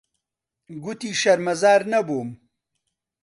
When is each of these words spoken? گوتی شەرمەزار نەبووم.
گوتی 0.83 1.11
شەرمەزار 1.21 1.81
نەبووم. 1.93 2.29